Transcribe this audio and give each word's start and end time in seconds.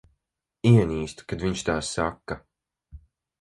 Ienīstu, 0.69 1.25
kad 1.33 1.45
viņš 1.47 1.63
tā 1.69 1.77
saka. 1.91 2.39